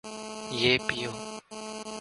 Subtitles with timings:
[0.51, 1.11] یہ پیو